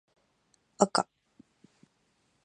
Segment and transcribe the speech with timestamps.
[0.79, 1.07] あか